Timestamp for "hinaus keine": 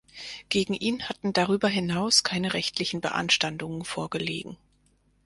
1.67-2.53